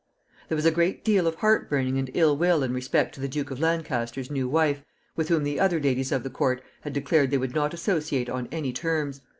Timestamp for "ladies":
5.79-6.11